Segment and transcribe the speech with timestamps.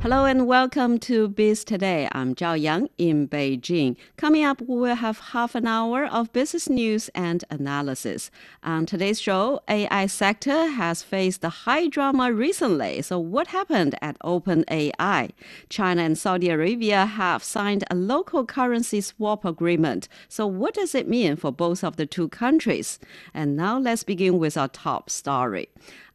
[0.00, 2.08] Hello and welcome to Biz Today.
[2.12, 3.96] I'm Zhao Yang in Beijing.
[4.16, 8.30] Coming up, we will have half an hour of business news and analysis.
[8.62, 13.02] On today's show, AI sector has faced high drama recently.
[13.02, 15.32] So what happened at OpenAI?
[15.68, 20.06] China and Saudi Arabia have signed a local currency swap agreement.
[20.28, 23.00] So what does it mean for both of the two countries?
[23.34, 25.68] And now let's begin with our top story.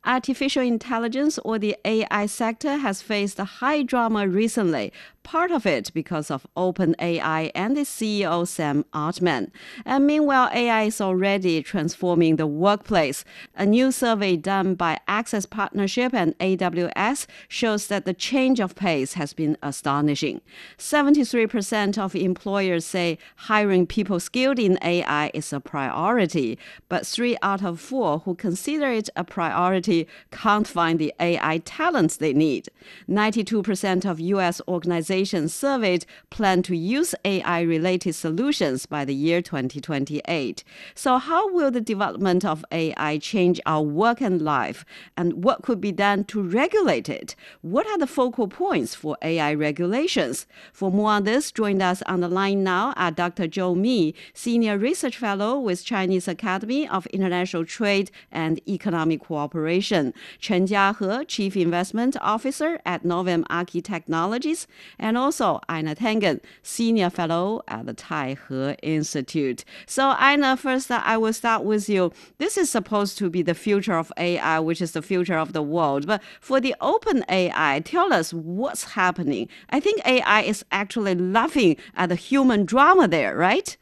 [0.06, 4.92] Artificial intelligence or the AI sector has faced high drama recently,
[5.24, 9.52] part of it because of OpenAI and its CEO Sam Altman.
[9.86, 13.24] And meanwhile, AI is already transforming the workplace.
[13.56, 19.14] A new survey done by Access Partnership and AWS shows that the change of pace
[19.14, 20.42] has been astonishing.
[20.78, 26.58] 73% of employers say hiring people skilled in AI is a priority,
[26.90, 32.18] but three out of four who consider it a priority can't find the AI talents
[32.18, 32.68] they need.
[33.10, 39.44] 92% of US organizations organizations surveyed plan to use AI related solutions by the year
[39.44, 40.64] 2028.
[40.96, 44.84] So, how will the development of AI change our work and life?
[45.16, 47.36] And what could be done to regulate it?
[47.62, 50.48] What are the focal points for AI regulations?
[50.72, 53.48] For more on this, join us on the line now are Dr.
[53.48, 60.66] Zhou Mi, Senior Research Fellow with Chinese Academy of International Trade and Economic Cooperation, Chen
[60.66, 64.66] Jiahe, Chief Investment Officer at Novum Archi Technologies,
[65.04, 69.66] and also Einar Tangen, Senior Fellow at the Tai Taihe Institute.
[69.86, 72.12] So, Einar, first I will start with you.
[72.38, 75.62] This is supposed to be the future of AI, which is the future of the
[75.62, 76.08] world.
[76.08, 79.50] But for the open AI, tell us what's happening.
[79.70, 83.76] I think AI is actually laughing at the human drama there, right?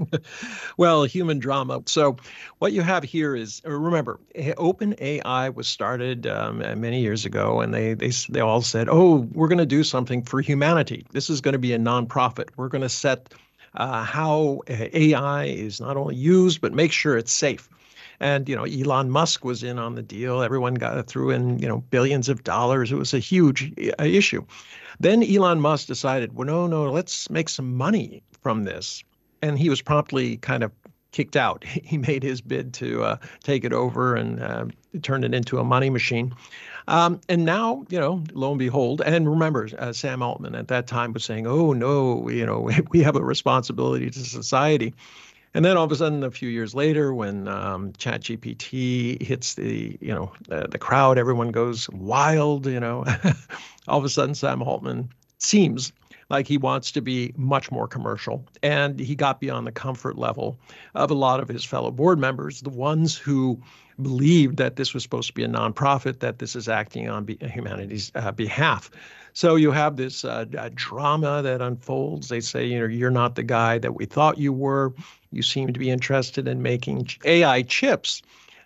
[0.76, 1.82] well, human drama.
[1.86, 2.16] So,
[2.58, 4.20] what you have here is remember,
[4.56, 9.28] Open AI was started um, many years ago, and they they they all said, "Oh,
[9.32, 11.06] we're going to do something for humanity.
[11.12, 12.50] This is going to be a nonprofit.
[12.56, 13.34] We're going to set
[13.74, 17.68] uh, how AI is not only used but make sure it's safe."
[18.20, 20.42] And you know, Elon Musk was in on the deal.
[20.42, 22.92] Everyone got threw in you know billions of dollars.
[22.92, 24.44] It was a huge uh, issue.
[25.00, 29.02] Then Elon Musk decided, well, no, no, let's make some money from this
[29.42, 30.72] and he was promptly kind of
[31.10, 31.64] kicked out.
[31.84, 34.66] He made his bid to uh, take it over and uh,
[35.02, 36.34] turn it into a money machine.
[36.88, 40.86] Um, and now, you know, lo and behold, and remember, uh, Sam Altman at that
[40.86, 44.94] time was saying, "Oh no, you know, we have a responsibility to society."
[45.54, 49.98] And then all of a sudden, a few years later, when um, ChatGPT hits the,
[50.00, 52.66] you know, the crowd, everyone goes wild.
[52.66, 53.04] You know,
[53.86, 55.92] all of a sudden, Sam Altman seems
[56.32, 58.44] like he wants to be much more commercial.
[58.62, 60.58] And he got beyond the comfort level
[60.94, 63.60] of a lot of his fellow board members, the ones who
[64.00, 67.38] believed that this was supposed to be a nonprofit, that this is acting on be-
[67.42, 68.90] humanity's uh, behalf.
[69.34, 72.28] So you have this uh, drama that unfolds.
[72.28, 74.94] They say, you know, you're not the guy that we thought you were.
[75.30, 78.22] You seem to be interested in making AI chips,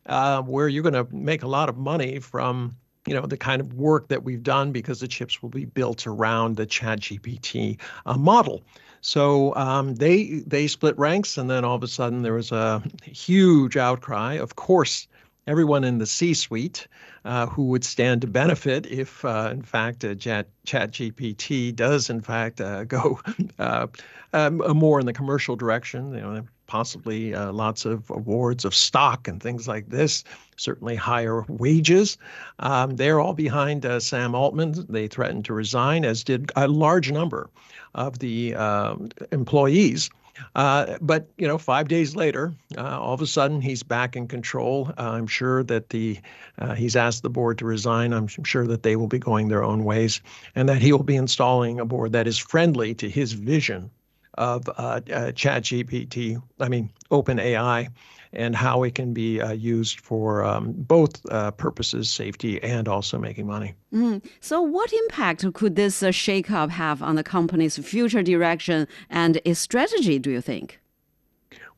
[0.07, 2.77] uh, where you're going to make a lot of money from
[3.07, 6.07] you know the kind of work that we've done because the chips will be built
[6.07, 8.63] around the ChatGPT uh, model.
[9.01, 12.83] So um, they they split ranks, and then all of a sudden there was a
[13.05, 14.35] huge outcry.
[14.35, 15.07] Of course,
[15.47, 16.89] everyone in the C-suite
[17.25, 22.61] uh, who would stand to benefit if, uh, in fact, Chat ChatGPT does in fact
[22.61, 23.21] uh, go
[23.59, 23.87] uh,
[24.33, 26.13] um, more in the commercial direction.
[26.15, 30.25] You know, possibly uh, lots of awards of stock and things like this,
[30.57, 32.19] certainly higher wages.
[32.59, 34.87] Um, they're all behind uh, Sam Altman.
[34.89, 37.51] They threatened to resign, as did a large number
[37.95, 38.97] of the uh,
[39.33, 40.11] employees.
[40.55, 44.93] But you know, five days later, uh, all of a sudden he's back in control.
[44.99, 46.19] Uh, I'm sure that the
[46.59, 48.13] uh, he's asked the board to resign.
[48.13, 50.21] I'm sure that they will be going their own ways,
[50.55, 53.91] and that he will be installing a board that is friendly to his vision
[54.37, 55.01] of uh, uh,
[55.33, 57.89] ChatGPT, I mean, OpenAI,
[58.33, 63.19] and how it can be uh, used for um, both uh, purposes, safety and also
[63.19, 63.75] making money.
[63.93, 64.23] Mm.
[64.41, 70.19] So, what impact could this shakeup have on the company's future direction and its strategy,
[70.19, 70.81] do you think?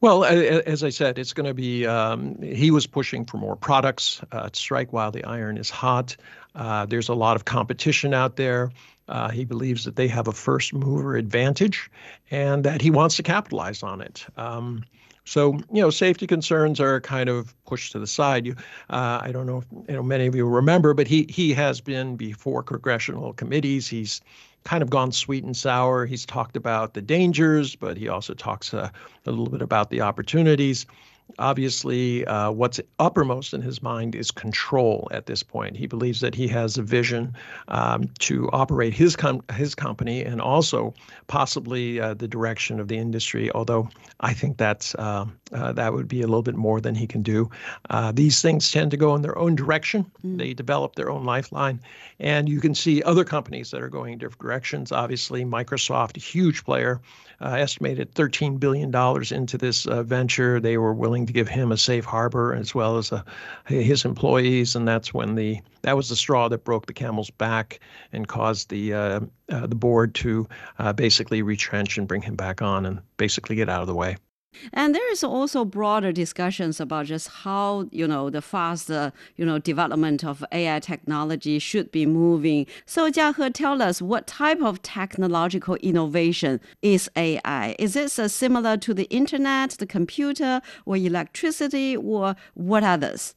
[0.00, 1.84] Well, as I said, it's going to be.
[1.86, 6.16] Um, he was pushing for more products uh, strike while the iron is hot.
[6.54, 8.70] Uh, there's a lot of competition out there.
[9.08, 11.90] Uh, he believes that they have a first mover advantage
[12.30, 14.24] and that he wants to capitalize on it.
[14.36, 14.84] Um,
[15.24, 18.46] so, you know, safety concerns are kind of pushed to the side.
[18.46, 18.54] You,
[18.90, 21.80] uh, I don't know if you know many of you remember, but he he has
[21.80, 23.88] been before congressional committees.
[23.88, 24.20] He's
[24.68, 26.04] kind of gone sweet and sour.
[26.04, 28.90] He's talked about the dangers, but he also talks uh,
[29.24, 30.84] a little bit about the opportunities
[31.38, 35.76] obviously, uh, what's uppermost in his mind is control at this point.
[35.76, 37.34] He believes that he has a vision
[37.68, 40.94] um, to operate his com- his company and also
[41.26, 43.50] possibly uh, the direction of the industry.
[43.52, 43.88] Although
[44.20, 47.22] I think that's uh, uh that would be a little bit more than he can
[47.22, 47.50] do.
[47.90, 50.10] Uh, these things tend to go in their own direction.
[50.24, 50.38] Mm.
[50.38, 51.80] They develop their own lifeline,
[52.18, 54.92] and you can see other companies that are going different directions.
[54.92, 57.00] Obviously, Microsoft, a huge player,
[57.40, 60.60] uh, estimated 13 billion dollars into this venture.
[60.60, 63.22] They were willing willing to give him a safe harbor as well as uh,
[63.66, 67.80] his employees, and that's when the that was the straw that broke the camel's back
[68.12, 69.20] and caused the uh,
[69.50, 70.46] uh, the board to
[70.78, 74.16] uh, basically retrench and bring him back on and basically get out of the way.
[74.72, 79.58] And there is also broader discussions about just how you know the fast you know
[79.58, 82.66] development of AI technology should be moving.
[82.86, 87.76] So Jiahe, tell us what type of technological innovation is AI?
[87.78, 93.34] Is this uh, similar to the internet, the computer, or electricity, or what others?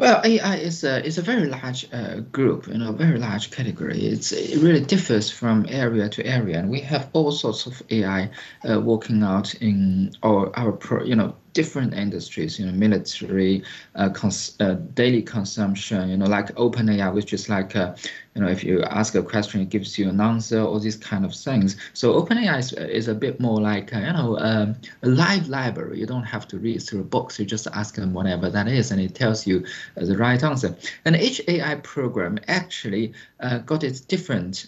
[0.00, 3.98] Well, AI is a is a very large uh, group, you know, very large category.
[4.06, 8.30] It's it really differs from area to area, and we have all sorts of AI
[8.66, 13.62] uh, working out in our our pro, you know different industries, you know, military,
[13.96, 17.94] uh, cons- uh, daily consumption, you know, like OpenAI, which is like, uh,
[18.34, 21.24] you know, if you ask a question, it gives you an answer, all these kind
[21.24, 21.76] of things.
[21.92, 25.98] So OpenAI is, is a bit more like, uh, you know, um, a live library.
[25.98, 27.38] You don't have to read through books.
[27.38, 30.42] You just ask them whatever that is, and it tells you uh, Uh, the right
[30.42, 30.76] answer.
[31.04, 34.66] And each AI program actually uh, got its different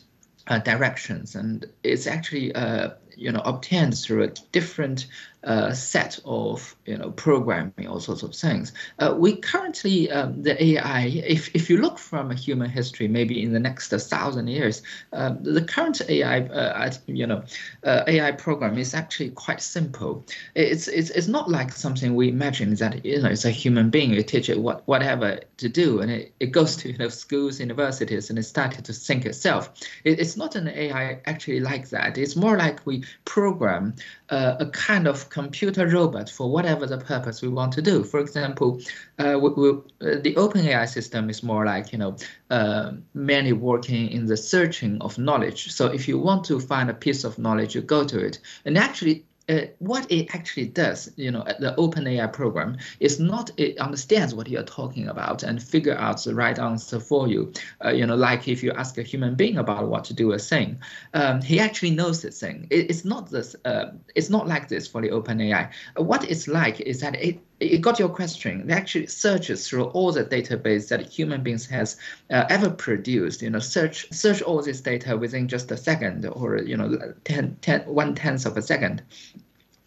[0.49, 5.07] uh, directions, and it's actually uh, you know obtained through a different
[5.45, 8.73] uh, set of you know programming all sorts of things.
[8.99, 13.43] Uh, we currently um, the AI, if if you look from a human history, maybe
[13.43, 17.43] in the next thousand years, um, the current AI uh, you know
[17.85, 20.25] uh, AI program is actually quite simple.
[20.55, 24.13] It's it's it's not like something we imagine that you know it's a human being.
[24.13, 27.59] You teach it what whatever to do, and it, it goes to you know schools,
[27.61, 29.73] universities, and it started to think itself.
[30.05, 32.17] It, it's not an AI actually like that.
[32.17, 33.95] It's more like we program
[34.29, 38.05] uh, a kind of computer robot for whatever the purpose we want to do.
[38.05, 38.81] For example,
[39.19, 42.17] uh, we, we, uh, the OpenAI system is more like you know
[42.51, 45.73] uh, mainly working in the searching of knowledge.
[45.73, 48.77] So if you want to find a piece of knowledge, you go to it, and
[48.77, 53.77] actually uh, what it actually does, you know, at the OpenAI program is not it
[53.79, 57.53] understands what you're talking about and figure out the right answer for you.
[57.85, 60.39] Uh, you know, like if you ask a human being about what to do a
[60.39, 60.81] thing,
[61.15, 62.67] um, he actually knows the thing.
[62.71, 63.57] It, it's not this.
[63.65, 65.71] Uh, it's not like this for the OpenAI.
[65.97, 68.63] what it's like is that it it got your question.
[68.63, 71.97] It actually searches through all the database that human beings has
[72.31, 73.43] uh, ever produced.
[73.43, 77.57] You know, search search all this data within just a second, or you know, 10,
[77.61, 79.03] 10, one tenth of a second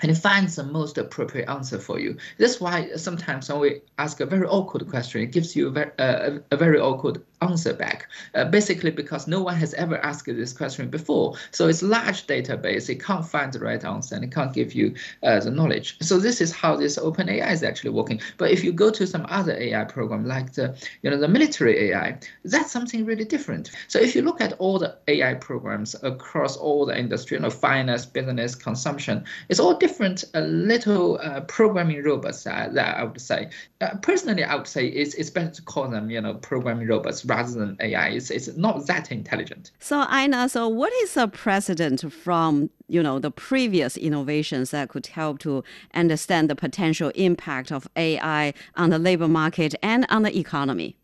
[0.02, 2.18] and it finds the most appropriate answer for you.
[2.38, 5.92] That's why sometimes when we ask a very awkward question, it gives you a very,
[5.98, 10.54] uh, a very awkward answer back, uh, basically because no one has ever asked this
[10.54, 11.36] question before.
[11.52, 14.96] So it's large database, it can't find the right answer and it can't give you
[15.24, 15.98] uh, the knowledge.
[16.02, 18.22] So this is how this open AI is actually working.
[18.38, 21.92] But if you go to some other AI program like the, you know, the military
[21.92, 23.72] AI, that's something really different.
[23.88, 27.50] So if you look at all the AI programs across all the industry, you know,
[27.50, 33.50] finance, business, consumption, it's all different uh, little uh, programming robots that I would say.
[33.82, 37.22] Uh, personally, I would say it's, it's better to call them, you know, programming robots
[37.36, 38.10] rather than AI.
[38.10, 39.72] It's, it's not that intelligent.
[39.80, 45.08] So Einar, so what is a precedent from you know the previous innovations that could
[45.08, 45.64] help to
[45.94, 50.96] understand the potential impact of AI on the labor market and on the economy?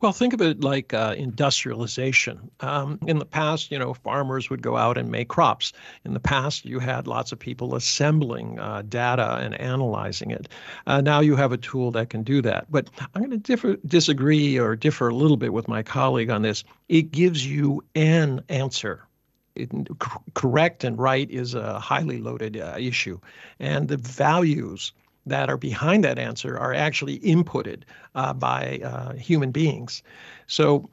[0.00, 2.50] Well, think of it like uh, industrialization.
[2.60, 5.72] Um, in the past, you know, farmers would go out and make crops.
[6.04, 10.48] In the past, you had lots of people assembling uh, data and analyzing it.
[10.86, 12.66] Uh, now you have a tool that can do that.
[12.70, 16.42] But I'm going to differ, disagree or differ a little bit with my colleague on
[16.42, 16.62] this.
[16.90, 19.02] It gives you an answer.
[19.54, 19.70] It,
[20.34, 23.18] correct and right is a highly loaded uh, issue,
[23.58, 24.92] and the values
[25.26, 27.82] that are behind that answer are actually inputted
[28.14, 30.02] uh, by uh, human beings.
[30.46, 30.88] So,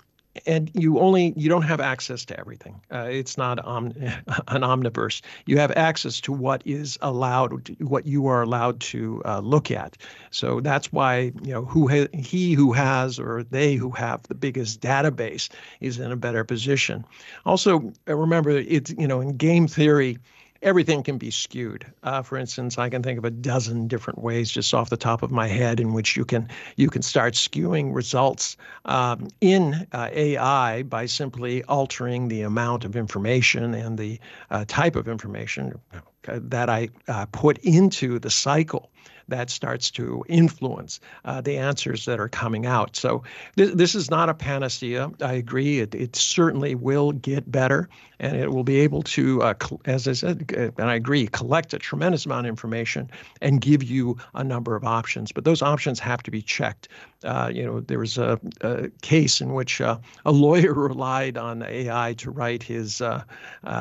[0.48, 2.82] and you only you don't have access to everything.
[2.92, 3.94] Uh, it's not om-
[4.48, 5.22] an omniverse.
[5.46, 9.96] You have access to what is allowed, what you are allowed to uh, look at.
[10.32, 14.36] So that's why you know who ha- he who has or they who have the
[14.36, 15.50] biggest database
[15.82, 17.06] is in a better position.
[17.46, 20.18] Also, remember it's you know in game theory
[20.64, 21.86] everything can be skewed.
[22.02, 25.22] Uh, for instance, I can think of a dozen different ways just off the top
[25.22, 30.10] of my head in which you can you can start skewing results um, in uh,
[30.12, 36.40] AI by simply altering the amount of information and the uh, type of information uh,
[36.42, 38.90] that I uh, put into the cycle
[39.28, 42.96] that starts to influence uh, the answers that are coming out.
[42.96, 43.24] So
[43.58, 45.12] th- this is not a panacea.
[45.22, 45.80] I agree.
[45.80, 47.90] It, it certainly will get better,
[48.20, 51.28] and it will be able to, uh, cl- as I said, uh, and I agree,
[51.28, 53.10] collect a tremendous amount of information
[53.42, 55.32] and give you a number of options.
[55.32, 56.90] But those options have to be checked.
[57.24, 61.64] Uh, you know, there was a, a case in which uh, a lawyer relied on
[61.64, 63.24] AI to write his uh,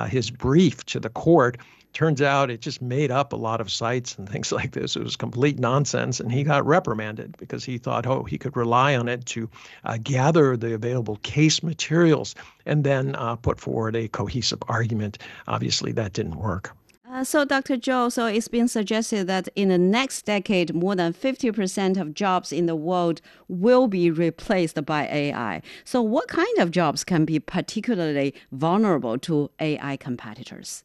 [0.08, 1.58] his brief to the court
[1.92, 4.96] turns out it just made up a lot of sites and things like this.
[4.96, 8.96] It was complete nonsense, and he got reprimanded because he thought, oh, he could rely
[8.96, 9.48] on it to
[9.84, 12.34] uh, gather the available case materials
[12.66, 15.18] and then uh, put forward a cohesive argument.
[15.48, 16.74] Obviously, that didn't work.
[17.12, 17.76] Uh, so, Dr.
[17.76, 22.52] Zhou, so it's been suggested that in the next decade, more than 50% of jobs
[22.52, 25.60] in the world will be replaced by AI.
[25.84, 30.84] So, what kind of jobs can be particularly vulnerable to AI competitors?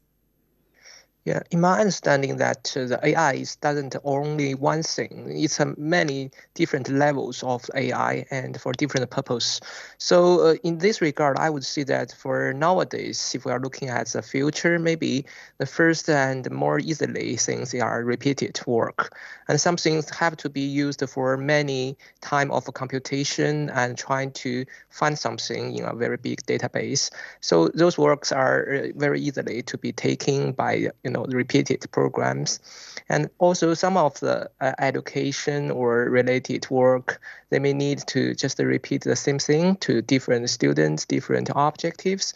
[1.28, 5.26] Yeah, in my understanding, that uh, the AI is doesn't only one thing.
[5.30, 9.60] It's uh, many different levels of AI and for different purpose.
[9.98, 13.90] So uh, in this regard, I would say that for nowadays, if we are looking
[13.90, 15.26] at the future, maybe
[15.58, 19.14] the first and more easily things are repeated work,
[19.50, 24.64] and some things have to be used for many time of computation and trying to
[24.92, 27.10] find something in a very big database.
[27.42, 31.86] So those works are uh, very easily to be taken by you know know repeated
[31.92, 32.60] programs.
[33.10, 38.60] And also some of the uh, education or related work they may need to just
[38.60, 42.34] repeat the same thing to different students different objectives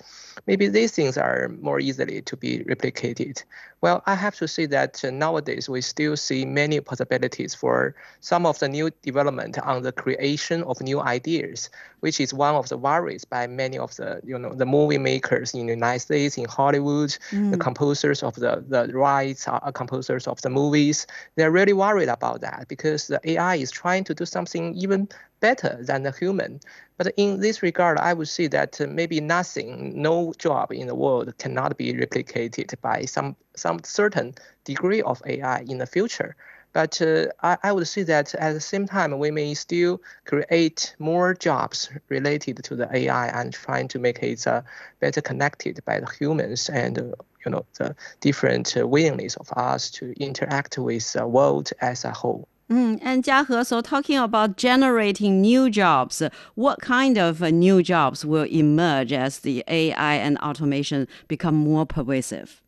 [0.48, 3.44] maybe these things are more easily to be replicated.
[3.82, 8.46] Well, I have to say that uh, nowadays we still see many possibilities for some
[8.46, 11.70] of the new development on the creation of new ideas,
[12.02, 15.54] which is one of the worries by many of the you know the movie makers
[15.54, 17.52] in the United States, in Hollywood, mm.
[17.52, 21.08] the composers of the the rights, uh, composers of the movies.
[21.36, 25.10] They're really worried about that because the AI is trying to do something even
[25.42, 26.62] better than the human.
[26.98, 31.38] But in this regard, I would say that maybe nothing, no job in the world
[31.40, 36.36] cannot be replicated by some some certain degree of AI in the future.
[36.74, 40.96] But uh, I, I would say that at the same time, we may still create
[41.00, 44.62] more jobs related to the AI and trying to make it uh,
[45.02, 47.04] better connected by the humans and uh,
[47.46, 52.48] you know the different willingness of us to interact with the world as a whole.
[52.72, 56.22] Mm, and Jiahe, so talking about generating new jobs,
[56.56, 61.86] what kind of uh, new jobs will emerge as the AI and automation become more
[61.86, 62.62] pervasive?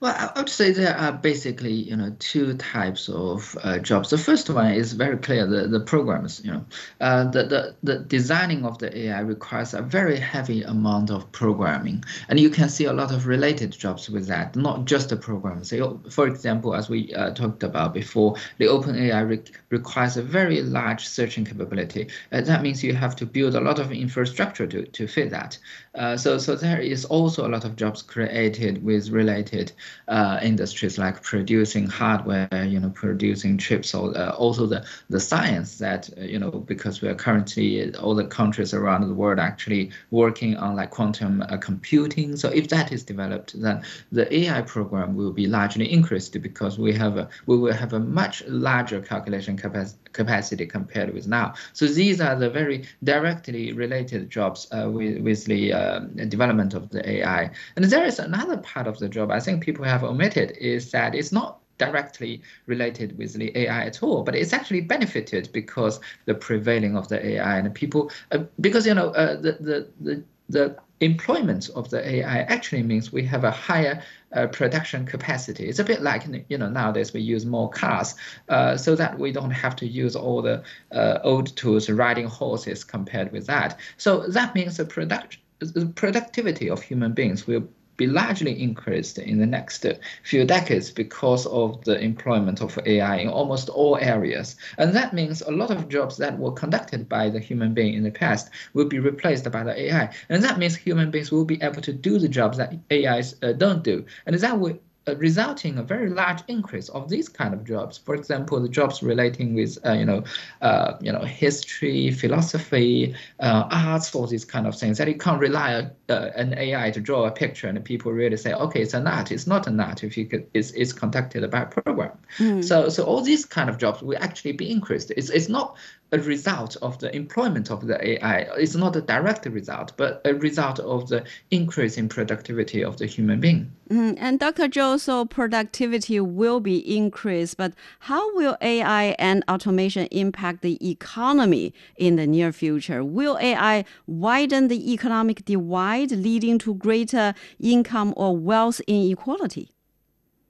[0.00, 4.08] Well, I would say there are basically, you know, two types of uh, jobs.
[4.08, 6.64] The first one is very clear, the, the programmers, you know,
[7.02, 12.02] uh, the, the, the designing of the AI requires a very heavy amount of programming.
[12.30, 15.68] And you can see a lot of related jobs with that, not just the programmers.
[15.68, 20.62] So, for example, as we uh, talked about before, the OpenAI re requires a very
[20.62, 22.08] large searching capability.
[22.32, 25.58] Uh, that means you have to build a lot of infrastructure to, to fit that.
[25.94, 29.72] Uh, so, so there is also a lot of jobs created with related
[30.08, 35.78] uh, industries like producing hardware, you know, producing chips, or uh, also the the science
[35.78, 39.90] that uh, you know because we are currently all the countries around the world actually
[40.10, 42.36] working on like quantum uh, computing.
[42.36, 43.82] So if that is developed, then
[44.12, 48.00] the AI program will be largely increased because we have a we will have a
[48.00, 51.54] much larger calculation capacity capacity compared with now.
[51.72, 56.90] So these are the very directly related jobs uh, with, with the uh, development of
[56.90, 57.50] the AI.
[57.76, 61.14] And there is another part of the job I think people have omitted is that
[61.14, 66.34] it's not directly related with the AI at all, but it's actually benefited because the
[66.34, 70.76] prevailing of the AI and people, uh, because you know uh, the the the the
[71.00, 74.02] employment of the AI actually means we have a higher
[74.34, 75.68] uh, production capacity.
[75.68, 78.14] It's a bit like you know nowadays we use more cars,
[78.48, 82.84] uh, so that we don't have to use all the uh, old tools riding horses
[82.84, 83.78] compared with that.
[83.96, 87.68] So that means the production the productivity of human beings will
[88.00, 89.84] be largely increased in the next
[90.22, 94.56] few decades because of the employment of AI in almost all areas.
[94.78, 98.02] And that means a lot of jobs that were conducted by the human being in
[98.02, 100.14] the past will be replaced by the AI.
[100.30, 103.52] And that means human beings will be able to do the jobs that AIs uh,
[103.52, 104.06] don't do.
[104.24, 104.78] And that will
[105.16, 107.98] resulting a very large increase of these kind of jobs.
[107.98, 110.24] For example, the jobs relating with uh, you know
[110.60, 115.40] uh, you know history, philosophy, uh, arts, all these kind of things that you can't
[115.40, 118.94] rely on uh, an AI to draw a picture and people really say, okay, it's
[118.94, 119.32] an art.
[119.32, 122.18] It's not an art if you could, it's, it's conducted by a program.
[122.38, 122.62] Mm.
[122.64, 125.10] So so all these kind of jobs will actually be increased.
[125.16, 125.76] It's it's not
[126.12, 128.46] a result of the employment of the AI.
[128.56, 133.06] It's not a direct result, but a result of the increase in productivity of the
[133.06, 133.70] human being.
[133.90, 134.68] Mm, and Dr.
[134.68, 141.74] Zhou, so productivity will be increased, but how will AI and automation impact the economy
[141.96, 143.04] in the near future?
[143.04, 149.70] Will AI widen the economic divide, leading to greater income or wealth inequality?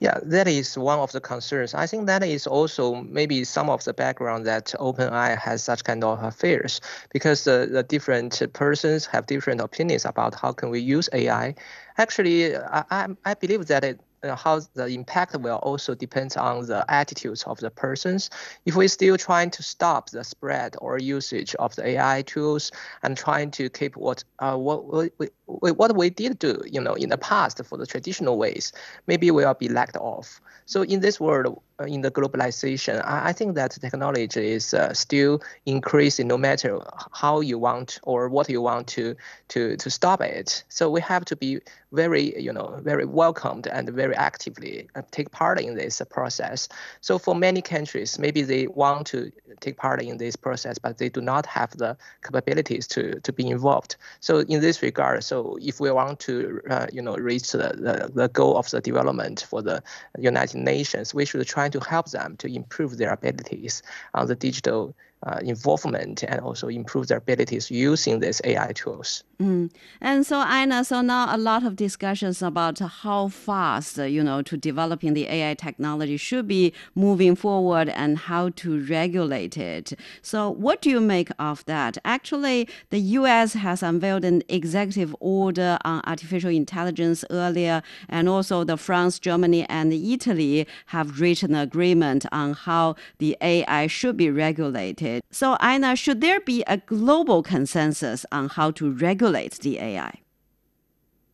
[0.01, 1.75] Yeah, that is one of the concerns.
[1.75, 6.03] I think that is also maybe some of the background that OpenAI has such kind
[6.03, 6.81] of affairs
[7.13, 11.55] because the, the different persons have different opinions about how can we use AI.
[11.99, 17.43] Actually, I, I believe that it how the impact will also depend on the attitudes
[17.45, 18.31] of the persons.
[18.67, 22.71] If we're still trying to stop the spread or usage of the AI tools
[23.03, 27.09] and trying to keep what uh, what we, what we did do, you know, in
[27.09, 28.73] the past for the traditional ways,
[29.07, 30.41] maybe we will be lacked off.
[30.67, 34.93] So in this world, uh, in the globalization, I, I think that technology is uh,
[34.95, 36.81] still increasing no matter
[37.13, 39.15] how you want or what you want to
[39.49, 40.65] to to stop it.
[40.69, 41.61] So we have to be
[41.93, 46.69] very, you know, very welcomed and very actively uh, take part in this process.
[47.01, 51.09] So for many countries, maybe they want to take part in this process, but they
[51.09, 53.97] do not have the capabilities to to be involved.
[54.21, 58.11] So in this regard, so if we want to, uh, you know, reach the, the,
[58.15, 59.83] the goal of the development for the
[60.19, 63.83] United nations, we should try to help them to improve their abilities
[64.15, 64.95] on the digital
[65.27, 69.23] uh, involvement and also improve their abilities using these AI tools.
[69.39, 69.71] Mm.
[70.01, 74.57] And so, Einar, so now a lot of discussions about how fast, you know, to
[74.57, 79.93] developing the AI technology should be moving forward and how to regulate it.
[80.23, 81.99] So, what do you make of that?
[82.05, 83.53] Actually, the U.S.
[83.55, 89.93] has unveiled an executive order on artificial intelligence earlier, and also the France, Germany, and
[89.93, 95.10] Italy have reached an agreement on how the AI should be regulated.
[95.31, 100.21] So, Einar, should there be a global consensus on how to regulate the AI?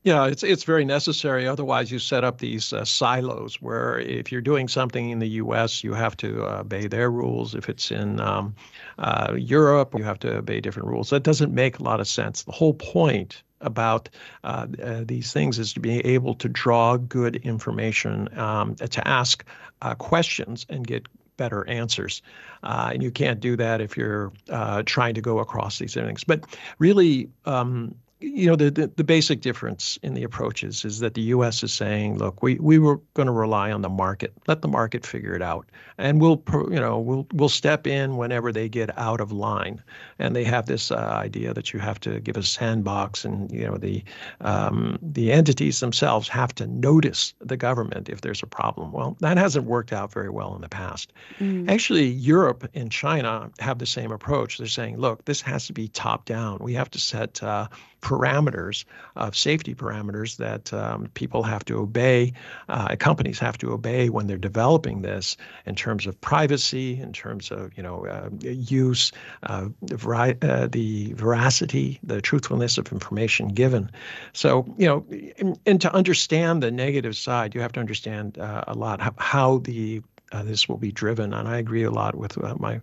[0.07, 1.49] Yeah, it's it's very necessary.
[1.49, 5.83] Otherwise, you set up these uh, silos where if you're doing something in the U.S.,
[5.83, 7.57] you have to uh, obey their rules.
[7.57, 8.55] If it's in um,
[8.99, 11.11] uh, Europe, you have to obey different rules.
[11.11, 12.45] That doesn't make a lot of sense.
[12.45, 14.09] The whole point about
[14.45, 19.45] uh, uh, these things is to be able to draw good information, um, to ask
[19.83, 22.23] uh, questions and get better answers.
[22.63, 26.25] Uh, and you can't do that if you're uh, trying to go across these things.
[26.25, 26.45] But
[26.79, 27.95] really, um,
[28.27, 31.63] you know, the, the, the basic difference in the approaches is that the U.S.
[31.63, 34.33] is saying, look, we we were going to rely on the market.
[34.47, 35.67] Let the market figure it out,
[35.99, 39.83] and we'll you know we'll we'll step in whenever they get out of line.
[40.19, 43.67] And they have this uh, idea that you have to give a sandbox, and you
[43.67, 44.03] know the
[44.41, 48.93] um, the entities themselves have to notice the government if there's a problem.
[48.93, 51.13] Well, that hasn't worked out very well in the past.
[51.39, 51.71] Mm.
[51.71, 54.59] Actually, Europe and China have the same approach.
[54.59, 56.59] They're saying, look, this has to be top down.
[56.61, 57.69] We have to set uh,
[58.17, 62.33] parameters of safety parameters that um, people have to obey,
[62.69, 67.51] uh, companies have to obey when they're developing this in terms of privacy, in terms
[67.51, 73.91] of you know uh, use, uh, the, uh, the veracity, the truthfulness of information given.
[74.33, 75.07] So you know,
[75.39, 79.15] and, and to understand the negative side, you have to understand uh, a lot how,
[79.19, 80.03] how the
[80.33, 81.33] uh, this will be driven.
[81.33, 82.81] And I agree a lot with uh, my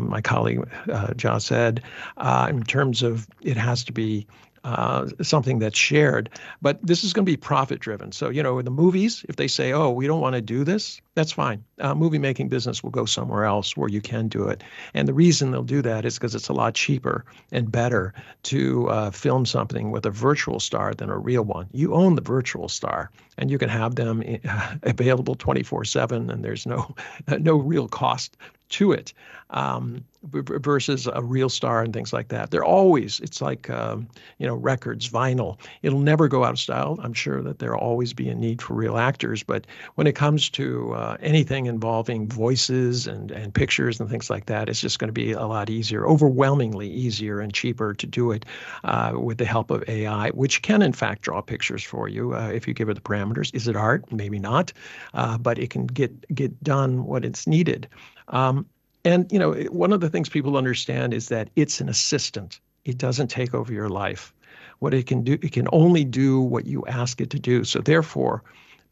[0.00, 0.60] my colleague
[0.92, 1.82] uh, Zhao said
[2.16, 4.26] uh, in terms of it has to be
[4.66, 6.28] uh, something that's shared.
[6.60, 8.10] But this is going to be profit driven.
[8.10, 10.64] So, you know, in the movies, if they say, oh, we don't want to do
[10.64, 11.62] this, that's fine.
[11.80, 14.64] Uh, movie making business will go somewhere else where you can do it.
[14.92, 18.12] And the reason they'll do that is because it's a lot cheaper and better
[18.44, 21.68] to uh, film something with a virtual star than a real one.
[21.70, 26.44] You own the virtual star and you can have them uh, available 24 7 and
[26.44, 26.92] there's no,
[27.38, 28.36] no real cost
[28.68, 29.12] to it
[29.50, 32.50] um, versus a real star and things like that.
[32.50, 34.08] They're always, it's like, um,
[34.38, 35.58] you know, records, vinyl.
[35.82, 36.98] It'll never go out of style.
[37.02, 39.42] I'm sure that there'll always be a need for real actors.
[39.42, 44.46] But when it comes to uh, anything involving voices and, and pictures and things like
[44.46, 48.32] that, it's just going to be a lot easier, overwhelmingly easier and cheaper to do
[48.32, 48.44] it
[48.84, 52.48] uh, with the help of AI, which can, in fact, draw pictures for you uh,
[52.48, 53.54] if you give it the parameters.
[53.54, 54.10] Is it art?
[54.12, 54.72] Maybe not.
[55.14, 57.88] Uh, but it can get, get done what it's needed.
[58.28, 58.66] Um,
[59.06, 62.58] and you know, one of the things people understand is that it's an assistant.
[62.84, 64.34] It doesn't take over your life.
[64.80, 67.62] What it can do, it can only do what you ask it to do.
[67.62, 68.42] So therefore,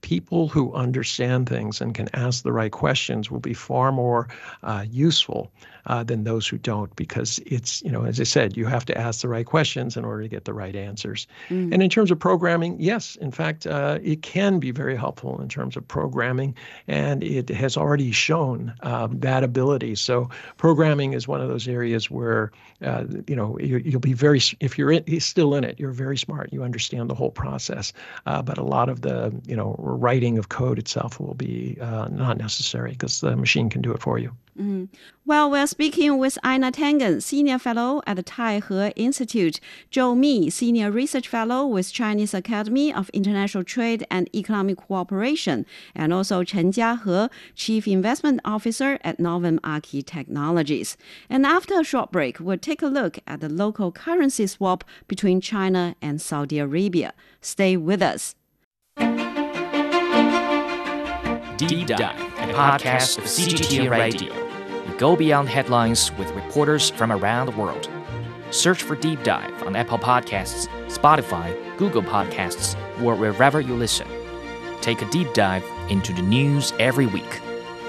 [0.05, 4.29] people who understand things and can ask the right questions will be far more
[4.63, 5.51] uh, useful
[5.87, 8.97] uh, than those who don't because it's you know as i said you have to
[8.99, 11.27] ask the right questions in order to get the right answers.
[11.49, 11.73] Mm.
[11.73, 15.49] and in terms of programming yes in fact uh, it can be very helpful in
[15.49, 16.55] terms of programming
[16.87, 19.95] and it has already shown um, that ability.
[19.95, 24.41] So programming is one of those areas where uh, you know you, will be very
[24.61, 27.93] if you're in, still in it you're very smart you understand the whole process.
[28.27, 32.09] Uh, but a lot of the you know writing of code itself will be uh,
[32.09, 34.89] not necessary because the machine can do it for you Mm.
[35.27, 39.59] Well, we're speaking with Einar Tangen, Senior Fellow at the Taihe Institute,
[39.91, 46.13] Zhou Mi, Senior Research Fellow with Chinese Academy of International Trade and Economic Cooperation, and
[46.13, 50.97] also Chen Jiahe, Chief Investment Officer at Novum Archi Technologies.
[51.29, 55.41] And after a short break, we'll take a look at the local currency swap between
[55.41, 57.13] China and Saudi Arabia.
[57.41, 58.37] Stay with us.
[61.57, 64.35] Deep Dive, a podcast of CGTN Radio
[64.89, 67.89] We Go beyond headlines with reporters from around the world.
[68.51, 74.09] Search for Deep Dive on Apple Podcasts, Spotify, Google Podcasts, or wherever you listen.
[74.81, 77.41] Take a deep dive into the news every week.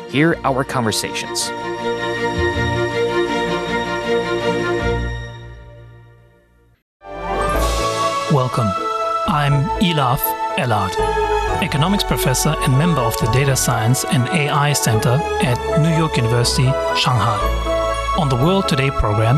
[0.10, 1.50] Hear our conversations.
[8.32, 8.70] Welcome.
[9.28, 10.20] I'm Elaf
[10.58, 16.18] Elad economics professor and member of the Data Science and AI Center at New York
[16.18, 16.66] University,
[16.98, 17.40] Shanghai.
[18.18, 19.36] On the World Today program,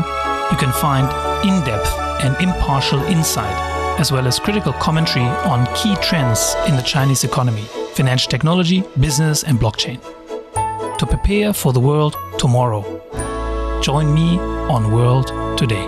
[0.50, 1.06] you can find
[1.46, 1.92] in depth
[2.24, 3.54] and impartial insight,
[4.00, 9.44] as well as critical commentary on key trends in the Chinese economy, financial technology, business,
[9.44, 10.00] and blockchain.
[10.98, 12.82] To prepare for the world tomorrow,
[13.80, 15.28] join me on World
[15.58, 15.86] Today.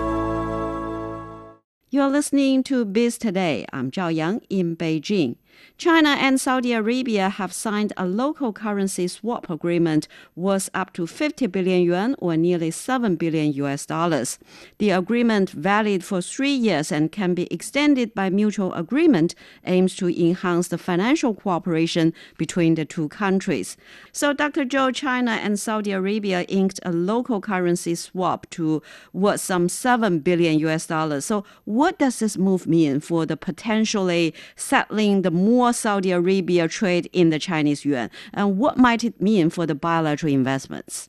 [1.93, 3.67] You're listening to Biz Today.
[3.73, 5.35] I'm Zhao Yang in Beijing.
[5.81, 11.47] China and Saudi Arabia have signed a local currency swap agreement worth up to 50
[11.47, 14.39] billion yuan or nearly 7 billion US dollars.
[14.77, 20.09] The agreement, valid for three years and can be extended by mutual agreement, aims to
[20.09, 23.79] enhance the financial cooperation between the two countries.
[24.13, 24.67] So, Dr.
[24.67, 28.83] Zhou, China and Saudi Arabia inked a local currency swap to
[29.15, 31.25] worth some 7 billion US dollars.
[31.25, 37.09] So, what does this move mean for the potentially settling the more Saudi Arabia trade
[37.13, 38.11] in the Chinese yuan?
[38.33, 41.09] And what might it mean for the bilateral investments?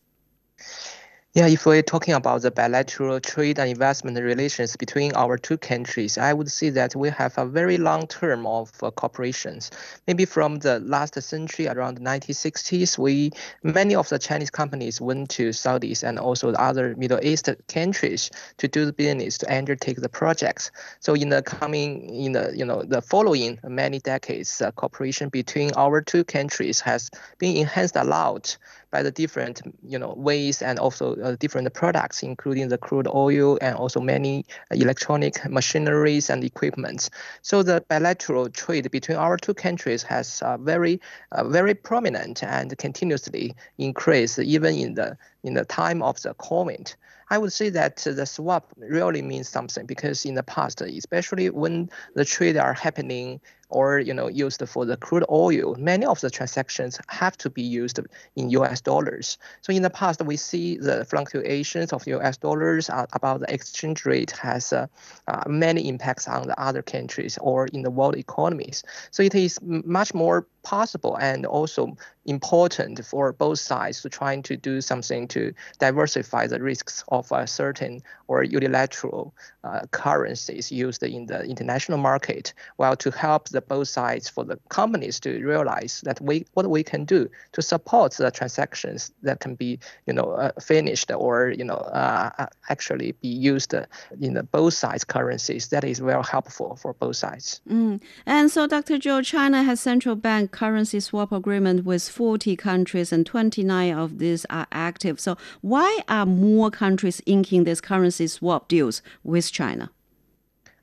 [1.34, 6.18] Yeah, if we're talking about the bilateral trade and investment relations between our two countries,
[6.18, 9.70] I would say that we have a very long term of uh, cooperations.
[10.08, 13.32] Maybe from the last century, around the 1960s, we
[13.64, 18.30] many of the Chinese companies went to Saudis and also the other Middle East countries
[18.58, 20.70] to do the business to undertake the projects.
[21.00, 25.72] So in the coming, in the you know the following many decades, uh, cooperation between
[25.78, 28.58] our two countries has been enhanced a lot
[28.92, 33.58] by the different you know ways and also uh, different products, including the crude oil
[33.62, 37.10] and also many electronic machineries and equipment.
[37.42, 41.00] So the bilateral trade between our two countries has uh, very
[41.32, 46.94] uh, very prominent and continuously increased even in the in the time of the COVID.
[47.32, 51.90] I would say that the swap really means something because in the past, especially when
[52.14, 53.40] the trade are happening
[53.72, 57.62] or you know used for the crude oil, many of the transactions have to be
[57.62, 58.00] used
[58.36, 58.82] in U.S.
[58.82, 59.38] dollars.
[59.62, 62.38] So in the past, we see the fluctuations of U.S.
[62.38, 64.88] dollars uh, about the exchange rate has uh,
[65.28, 68.84] uh, many impacts on the other countries or in the world economies.
[69.12, 74.56] So it is much more possible and also important for both sides to trying to
[74.56, 81.26] do something to diversify the risks of a certain or unilateral uh, currencies used in
[81.26, 86.20] the international market, while to help the both sides for the companies to realize that
[86.22, 90.52] we what we can do to support the transactions that can be you know uh,
[90.62, 93.74] finished or you know uh, actually be used
[94.22, 95.68] in the both sides currencies.
[95.70, 97.62] That is very helpful for both sides.
[97.70, 98.02] Mm.
[98.26, 98.98] And so, Dr.
[98.98, 104.46] Zhou, China has central bank currency swap agreement with 40 countries and 29 of these
[104.50, 105.20] are active.
[105.20, 109.92] So why are more countries inking these currency swap deals with China?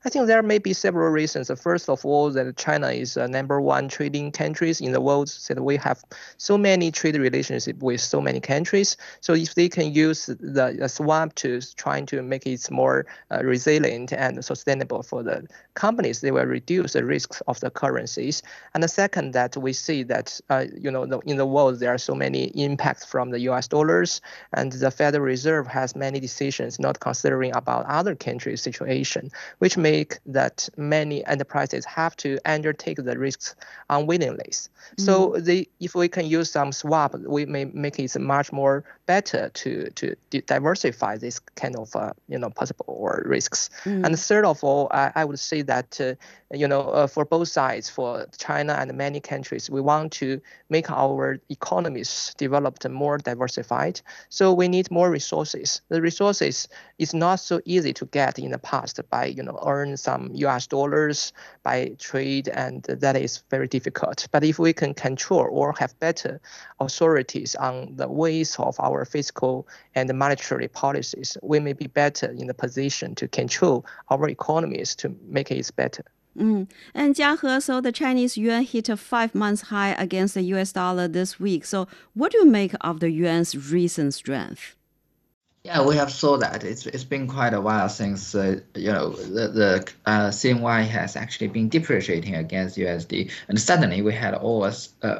[0.05, 1.51] I think there may be several reasons.
[1.59, 5.27] First of all, that China is a number one trading countries in the world.
[5.27, 6.05] So that we have
[6.37, 8.95] so many trade relationships with so many countries.
[9.19, 13.43] So if they can use the, the swap to trying to make it more uh,
[13.43, 18.41] resilient and sustainable for the companies, they will reduce the risks of the currencies.
[18.73, 21.93] And the second, that we see that uh, you know the, in the world there
[21.93, 23.67] are so many impacts from the U.S.
[23.67, 24.21] dollars,
[24.53, 29.88] and the Federal Reserve has many decisions not considering about other countries' situation, which may
[29.91, 33.55] make that many enterprises have to undertake the risks
[33.89, 34.51] unwillingly.
[34.97, 35.43] So mm.
[35.43, 39.89] the if we can use some swap, we may make it much more better to
[39.99, 40.15] to
[40.53, 43.69] diversify this kind of uh, you know possible or risks.
[43.85, 44.05] Mm.
[44.05, 46.13] And third of all, I, I would say that uh,
[46.61, 50.89] you know uh, for both sides, for China and many countries, we want to make
[50.89, 54.01] our economies developed more diversified.
[54.29, 55.81] So we need more resources.
[55.89, 59.97] The resources is not so easy to get in the past by you know earn
[59.97, 60.67] some U.S.
[60.67, 64.27] dollars by trade, and that is very difficult.
[64.31, 66.39] But if we can control or have better
[66.79, 72.47] authorities on the ways of our fiscal and monetary policies, we may be better in
[72.47, 76.03] the position to control our economies to make it better.
[76.37, 76.69] Mm.
[76.93, 81.07] And Jiahe, so the Chinese yuan hit a five month high against the US dollar
[81.07, 81.65] this week.
[81.65, 84.75] So, what do you make of the yuan's recent strength?
[85.69, 86.63] Yeah, we have saw that.
[86.63, 91.15] It's it's been quite a while since uh, you know the the uh, CNY has
[91.15, 94.73] actually been depreciating against USD, and suddenly we had all a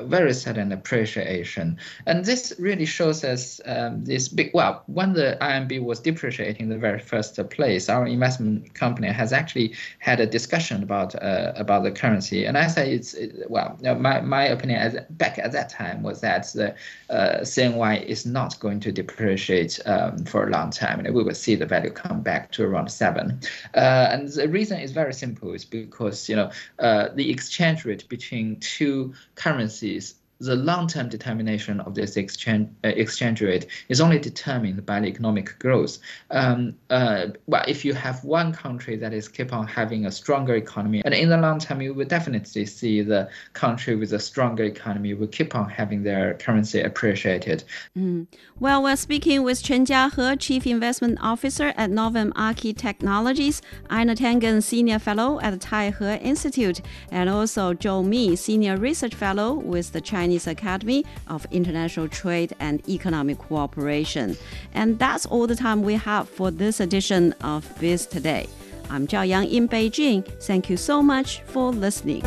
[0.06, 4.50] very sudden appreciation, and this really shows us um, this big.
[4.56, 9.32] Well, when the RMB was depreciating in the very first place, our investment company has
[9.32, 13.78] actually had a discussion about uh, about the currency, and I say it's it, well,
[13.84, 16.74] my my opinion as back at that time was that the
[17.12, 19.80] uh, CNY is not going to depreciate.
[19.86, 22.90] Um, for a long time, and we will see the value come back to around
[22.90, 23.40] seven.
[23.76, 28.08] Uh, and the reason is very simple: is because you know uh, the exchange rate
[28.10, 34.86] between two currencies the long-term determination of this exchange uh, exchange rate is only determined
[34.86, 35.98] by the economic growth.
[36.32, 40.56] Um, uh, well, if you have one country that is keep on having a stronger
[40.56, 44.64] economy, and in the long term, you will definitely see the country with a stronger
[44.64, 47.64] economy will keep on having their currency appreciated.
[47.98, 48.28] Mm.
[48.60, 54.64] Well, we're speaking with Chen Jiahe, Chief Investment Officer at Novum Archi Technologies, Einar Tangen,
[54.64, 60.29] Senior Fellow at Taihe Institute, and also Zhou Mi, Senior Research Fellow with the Chinese
[60.30, 64.38] Chinese Academy of International Trade and Economic Cooperation.
[64.76, 68.48] And that's all the time we have for this edition of Biz Today.
[68.92, 70.24] I'm Zhao Yang in Beijing.
[70.44, 72.22] Thank you so much for listening.